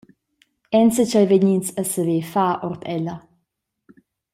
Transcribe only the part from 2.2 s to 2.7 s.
far